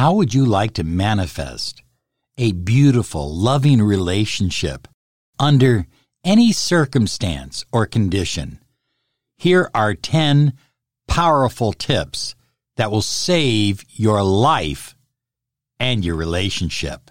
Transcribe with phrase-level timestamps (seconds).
[0.00, 1.82] How would you like to manifest
[2.38, 4.88] a beautiful, loving relationship
[5.38, 5.86] under
[6.24, 8.60] any circumstance or condition?
[9.36, 10.54] Here are 10
[11.06, 12.34] powerful tips
[12.78, 14.96] that will save your life
[15.78, 17.10] and your relationship.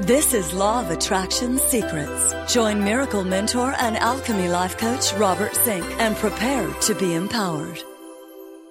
[0.00, 2.34] This is Law of Attraction Secrets.
[2.52, 7.82] Join Miracle Mentor and Alchemy Life Coach Robert Zink and prepare to be empowered.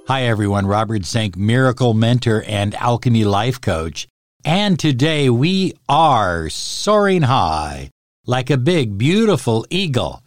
[0.08, 0.68] Hi, everyone.
[0.68, 4.08] Robert Zink, Miracle Mentor and Alchemy Life Coach.
[4.44, 7.90] And today we are soaring high
[8.23, 10.22] like a big, beautiful eagle.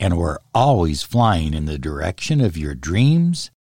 [0.00, 3.52] And we're always flying in the direction of your dreams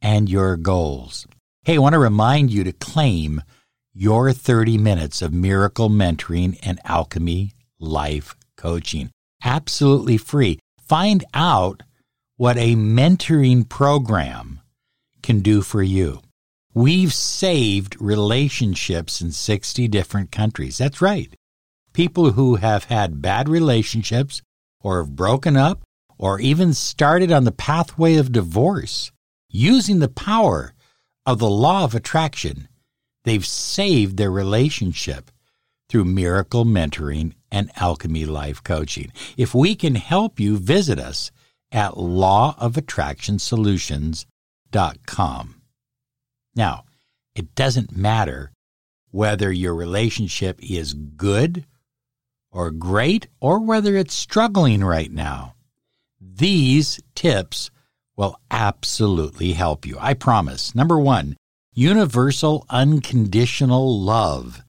[0.00, 1.26] and your goals.
[1.64, 3.42] Hey, I want to remind you to claim
[3.92, 7.50] your 30 minutes of miracle mentoring and alchemy
[7.80, 9.10] life coaching.
[9.42, 10.60] Absolutely free.
[10.86, 11.82] Find out
[12.36, 14.60] what a mentoring program
[15.24, 16.20] can do for you.
[16.72, 20.78] We've saved relationships in 60 different countries.
[20.78, 21.34] That's right.
[21.92, 24.42] People who have had bad relationships
[24.80, 25.82] or have broken up
[26.18, 29.10] or even started on the pathway of divorce
[29.48, 30.74] using the power
[31.26, 32.68] of the law of attraction
[33.24, 35.32] They've saved their relationship
[35.88, 39.10] through miracle mentoring and alchemy life coaching.
[39.36, 41.30] If we can help you, visit us
[41.72, 44.26] at lawofattractionsolutions.com.
[46.56, 46.84] Now,
[47.34, 48.52] it doesn't matter
[49.10, 51.64] whether your relationship is good
[52.50, 55.54] or great or whether it's struggling right now.
[56.20, 57.70] These tips
[58.16, 59.96] will absolutely help you.
[60.00, 60.74] I promise.
[60.74, 61.36] Number one,
[61.74, 64.62] universal unconditional love.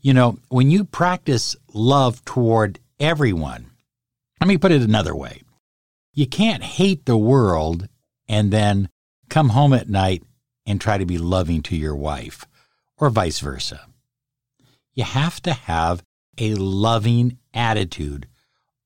[0.00, 3.70] You know, when you practice love toward everyone,
[4.40, 5.42] let me put it another way.
[6.14, 7.88] You can't hate the world
[8.28, 8.88] and then
[9.28, 10.22] come home at night
[10.66, 12.44] and try to be loving to your wife,
[12.98, 13.86] or vice versa.
[14.94, 16.02] You have to have
[16.38, 18.26] a loving attitude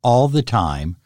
[0.03, 0.97] all the time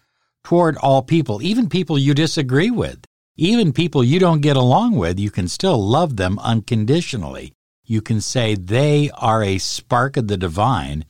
[0.45, 3.05] toward all people, even people you disagree with.
[3.37, 7.53] Even people you don't get along with, you can still love them unconditionally.
[7.85, 11.05] You can say they are a spark of the divine,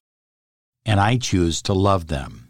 [0.85, 2.49] and I choose to love them.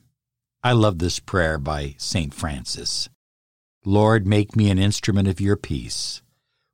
[0.62, 2.32] I love this prayer by St.
[2.32, 3.08] Francis.
[3.86, 6.20] Lord, make me an instrument of your peace.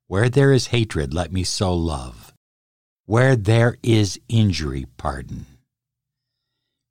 [0.09, 2.33] Where there is hatred, let me sow love.
[3.06, 5.47] Where there is injury, pardon.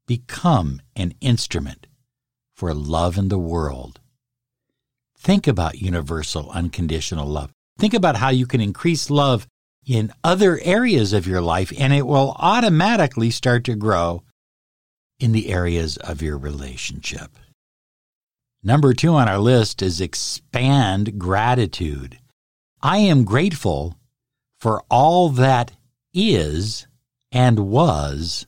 [0.07, 1.87] Become an instrument
[2.55, 3.99] for love in the world
[5.21, 7.51] Think about universal unconditional love.
[7.77, 9.45] Think about how you can increase love
[9.85, 14.23] in other areas of your life, and it will automatically start to grow
[15.19, 17.37] in the areas of your relationship.
[18.63, 22.19] Number two on our list is expand gratitude.
[22.81, 23.97] I am grateful
[24.59, 25.71] for all that
[26.13, 26.85] is
[27.31, 28.45] and was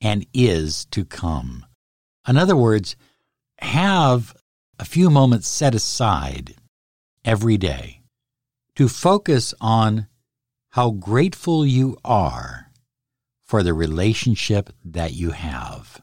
[0.00, 1.64] and is to come.
[2.26, 2.96] In other words,
[3.58, 4.34] have
[4.80, 6.54] a few moments set aside
[7.24, 8.00] every day
[8.74, 10.08] to focus on
[10.70, 12.70] how grateful you are
[13.44, 16.00] for the relationship that you have.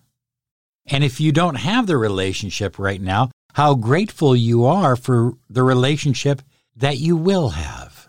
[0.86, 5.62] And if you don't have the relationship right now, how grateful you are for the
[5.62, 6.42] relationship
[6.78, 8.08] that you will have.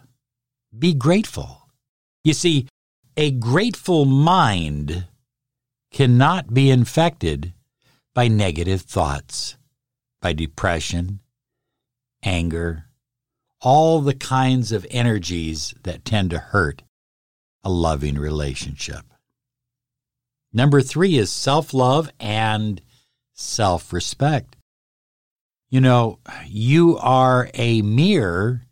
[0.78, 1.66] Be grateful.
[2.22, 2.68] You see,
[3.16, 5.08] a grateful mind
[5.90, 7.52] cannot be infected
[8.14, 9.56] by negative thoughts
[10.22, 11.18] by depression,
[12.22, 12.84] anger,
[13.60, 16.84] all the kinds of energies that tend to hurt
[17.64, 19.04] a loving relationship.
[20.52, 22.80] Number three is self love and
[23.32, 24.54] self respect.
[25.70, 28.62] You know, you are a mirror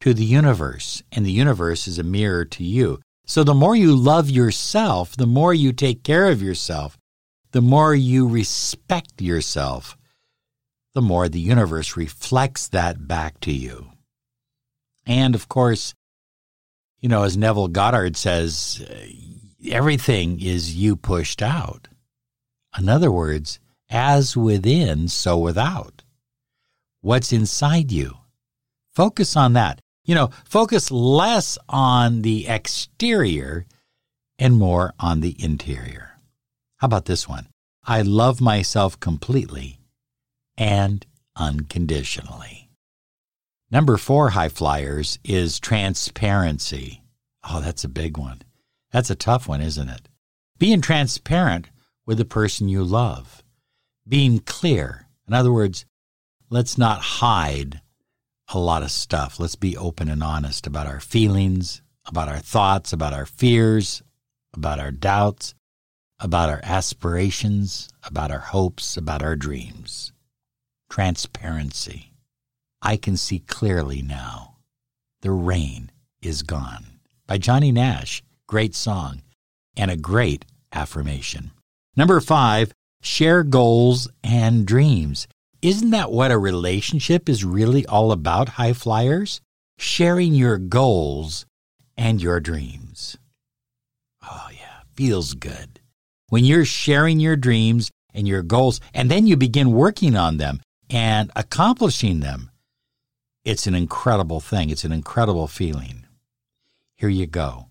[0.00, 3.00] to the universe, and the universe is a mirror to you.
[3.26, 6.96] So the more you love yourself, the more you take care of yourself,
[7.50, 9.96] the more you respect yourself,
[10.94, 13.92] the more the universe reflects that back to you.
[15.06, 15.94] And of course,
[17.00, 19.06] you know, as Neville Goddard says, uh,
[19.70, 21.88] everything is you pushed out.
[22.78, 23.58] In other words,
[23.90, 26.02] as within, so without.
[27.02, 28.16] What's inside you?
[28.94, 29.80] Focus on that.
[30.04, 33.66] You know, focus less on the exterior
[34.38, 36.12] and more on the interior.
[36.76, 37.48] How about this one?
[37.84, 39.80] I love myself completely
[40.56, 41.04] and
[41.34, 42.70] unconditionally.
[43.72, 47.02] Number four, high flyers, is transparency.
[47.48, 48.42] Oh, that's a big one.
[48.92, 50.08] That's a tough one, isn't it?
[50.58, 51.68] Being transparent
[52.06, 53.42] with the person you love.
[54.06, 55.08] Being clear.
[55.26, 55.84] In other words,
[56.52, 57.80] let's not hide
[58.52, 59.40] a lot of stuff.
[59.40, 64.02] Let's be open and honest about our feelings, about our thoughts, about our fears,
[64.52, 65.54] about our doubts,
[66.20, 70.12] about our aspirations, about our hopes, about our dreams.
[70.90, 72.12] Transparency.
[72.82, 74.58] I can see clearly now.
[75.22, 75.90] The rain
[76.20, 76.84] is gone.
[77.26, 78.22] By Johnny Nash.
[78.46, 79.22] Great song
[79.74, 81.52] and a great affirmation.
[81.96, 85.26] Number five, share goals and dreams.
[85.62, 89.40] Isn't that what a relationship is really all about, high flyers?
[89.78, 91.46] Sharing your goals
[91.96, 93.16] and your dreams.
[94.28, 95.78] Oh, yeah, feels good.
[96.30, 100.60] When you're sharing your dreams and your goals, and then you begin working on them
[100.90, 102.50] and accomplishing them,
[103.44, 104.68] it's an incredible thing.
[104.68, 106.06] It's an incredible feeling.
[106.96, 107.68] Here you go.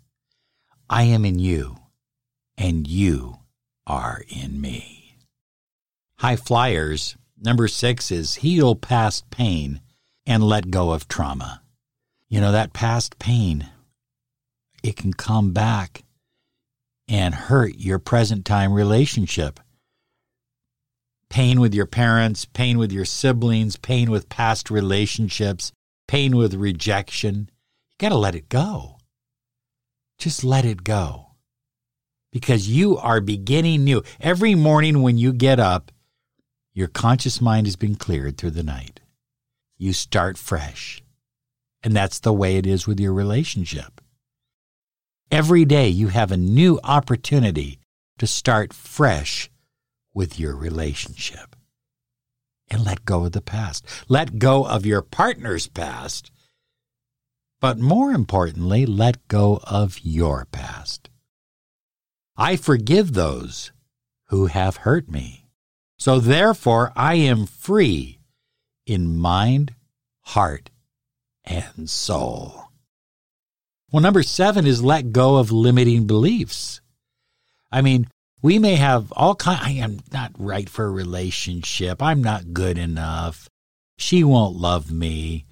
[0.90, 1.78] I am in you,
[2.58, 3.40] and you
[3.86, 5.18] are in me.
[6.20, 9.82] High flyers, number six is heal past pain
[10.26, 11.62] and let go of trauma.
[12.30, 13.70] You know, that past pain,
[14.84, 16.04] it can come back
[17.08, 19.60] and hurt your present time relationship.
[21.30, 25.72] Pain with your parents, pain with your siblings, pain with past relationships,
[26.08, 27.50] pain with rejection.
[27.90, 28.98] You got to let it go.
[30.18, 31.28] Just let it go.
[32.32, 34.04] Because you are beginning new.
[34.20, 35.92] Every morning when you get up,
[36.74, 39.00] your conscious mind has been cleared through the night.
[39.78, 41.04] You start fresh.
[41.84, 44.02] And that's the way it is with your relationship.
[45.32, 47.80] Every day you have a new opportunity
[48.20, 49.50] to start fresh
[50.14, 51.56] with your relationship.
[52.70, 53.86] And let go of the past.
[54.08, 56.32] Let go of your partner's past
[57.62, 61.10] but more importantly, let go of your past.
[62.36, 63.72] I forgive those
[64.30, 65.41] who have hurt me.
[66.02, 68.18] So therefore, I am free
[68.88, 69.76] in mind,
[70.22, 70.72] heart,
[71.44, 72.70] and soul.
[73.92, 76.82] Well, number seven is let go of limiting beliefs.
[77.72, 78.08] I mean,
[78.42, 79.60] we may have all kind.
[79.62, 82.02] I am not right for a relationship.
[82.02, 83.48] I'm not good enough.
[83.98, 85.46] She won't love me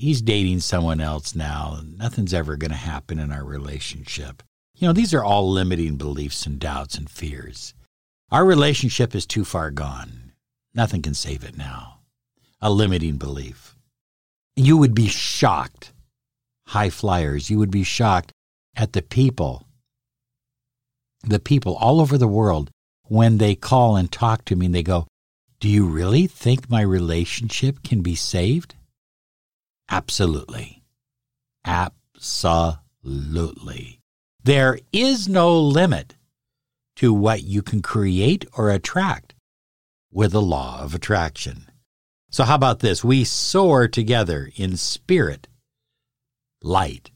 [0.00, 1.78] he's dating someone else now.
[1.98, 4.42] Nothing's ever going to happen in our relationship.
[4.76, 7.74] You know, these are all limiting beliefs and doubts and fears.
[8.30, 10.30] Our relationship is too far gone.
[10.72, 11.98] Nothing can save it now.
[12.60, 13.74] A limiting belief.
[14.54, 15.92] You would be shocked,
[16.68, 18.30] high flyers, you would be shocked
[18.76, 19.66] at the people,
[21.24, 22.70] the people all over the world,
[23.02, 25.08] when they call and talk to me and they go,
[25.58, 28.76] Do you really think my relationship can be saved?
[29.90, 30.84] Absolutely.
[31.64, 31.98] Absolutely.
[34.44, 36.14] There is no limit
[37.00, 39.32] to what you can create or attract
[40.12, 41.66] with the law of attraction.
[42.30, 43.02] So, how about this?
[43.02, 45.48] We soar together in spirit,
[46.60, 47.10] light,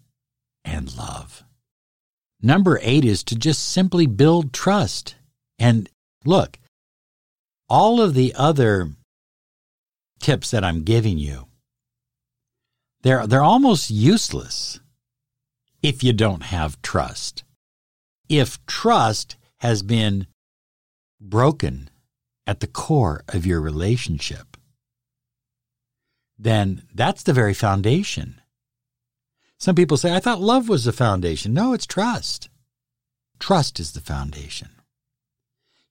[0.65, 1.45] and love.
[2.41, 5.17] Number eight is to just simply build trust.
[5.59, 5.91] And
[6.25, 6.59] look,
[7.69, 8.89] all of the other
[10.19, 11.49] tips that I'm giving you
[13.03, 14.81] they're, they're almost useless
[15.83, 17.45] if you don't have trust.
[18.31, 20.27] If trust has been
[21.19, 21.89] broken
[22.47, 24.59] at the core of your relationship,
[26.39, 28.43] then that's the very foundation.
[29.59, 31.55] Some people say, I thought love was the foundation.
[31.55, 32.51] No, it's trust.
[33.39, 34.69] Trust is the foundation.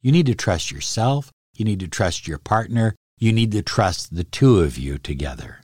[0.03, 1.31] You need to trust yourself.
[1.55, 2.95] You need to trust your partner.
[3.17, 5.61] You need to trust the two of you together.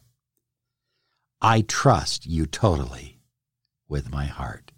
[1.40, 3.20] I trust you totally
[3.88, 4.72] with my heart.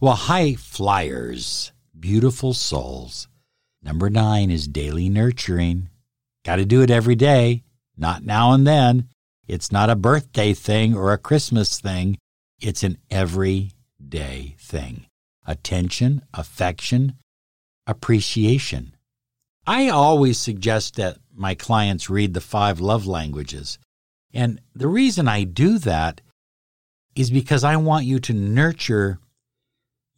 [0.00, 3.28] Well, high flyers, beautiful souls.
[3.82, 5.88] Number nine is daily nurturing.
[6.44, 7.62] Got to do it every day,
[7.96, 9.08] not now and then.
[9.46, 12.18] It's not a birthday thing or a Christmas thing.
[12.60, 15.06] It's an everyday thing.
[15.46, 17.14] Attention, affection,
[17.86, 18.94] appreciation.
[19.66, 23.78] I always suggest that my clients read the five love languages
[24.34, 26.20] and the reason I do that
[27.14, 29.18] is because I want you to nurture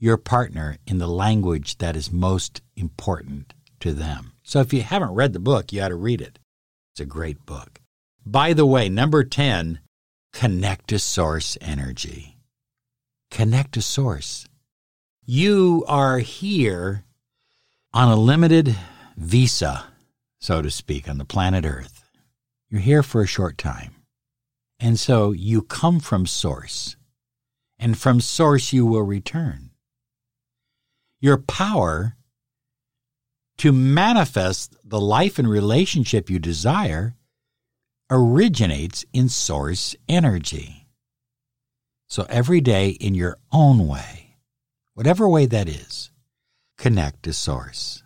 [0.05, 4.35] your partner in the language that is most important to them.
[4.43, 6.39] So if you haven't read the book, you ought to read it.
[6.93, 7.81] It's a great book.
[8.27, 9.81] By the way, number 10,
[10.35, 12.37] connect to source energy.
[13.31, 14.47] Connect to source.
[15.25, 17.05] You are here
[17.95, 18.77] on a limited
[19.17, 19.87] visa,
[20.39, 22.05] so to speak, on the planet Earth.
[22.69, 23.95] You're here for a short time.
[24.79, 26.95] And so you come from source,
[27.79, 29.71] and from source you will return.
[31.25, 32.19] Your power
[33.57, 37.15] to manifest the life and relationship you desire
[38.11, 40.87] originates in source energy.
[42.11, 44.37] So every day in your own way,
[44.93, 46.11] whatever way that is,
[46.77, 48.03] connect to Source.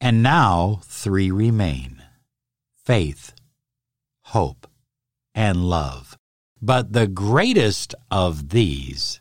[0.00, 2.02] And now three remain
[2.86, 3.34] faith,
[4.22, 4.66] hope,
[5.34, 6.16] and love.
[6.62, 9.20] But the greatest of these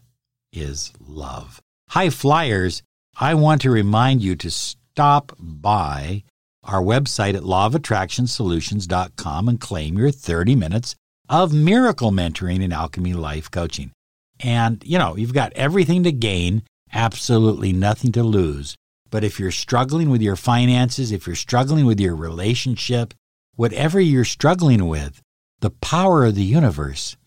[0.54, 1.62] is love.
[1.90, 2.84] High flyers,
[3.20, 6.24] I want to remind you to stop by
[6.64, 10.96] our website at lawofattractionsolutions.com and claim your 30 minutes
[11.30, 13.92] of miracle mentoring and alchemy life coaching.
[14.40, 18.76] And, you know, you've got everything to gain, absolutely nothing to lose.
[19.10, 23.14] But if you're struggling with your finances, if you're struggling with your relationship,
[23.56, 25.22] whatever you're struggling with,
[25.62, 27.18] the power of the universe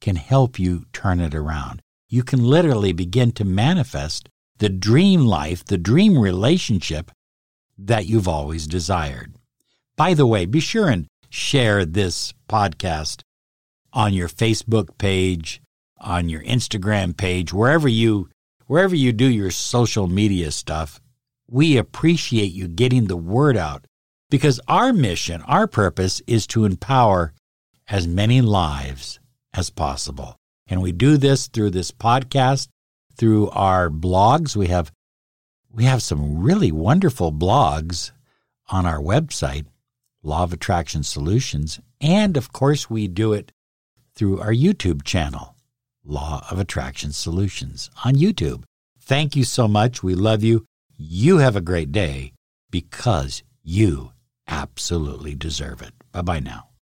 [0.00, 1.82] can help you turn it around.
[2.08, 7.10] You can literally begin to manifest the dream life, the dream relationship
[7.76, 9.34] that you've always desired.
[9.96, 13.22] By the way, be sure and share this podcast
[13.92, 15.60] on your Facebook page,
[15.98, 18.28] on your Instagram page, wherever you
[18.66, 21.00] wherever you do your social media stuff.
[21.48, 23.86] We appreciate you getting the word out
[24.30, 27.32] because our mission, our purpose is to empower
[27.88, 29.20] as many lives
[29.54, 30.36] as possible.
[30.68, 32.68] And we do this through this podcast,
[33.16, 34.56] through our blogs.
[34.56, 34.92] We have
[35.70, 38.10] we have some really wonderful blogs
[38.68, 39.66] on our website,
[40.22, 43.52] Law of Attraction Solutions, and of course we do it
[44.14, 45.54] through our YouTube channel,
[46.04, 48.64] Law of Attraction Solutions on YouTube.
[48.98, 50.02] Thank you so much.
[50.02, 50.64] We love you.
[50.96, 52.32] You have a great day
[52.70, 54.12] because you
[54.48, 55.92] absolutely deserve it.
[56.12, 56.68] Bye bye now.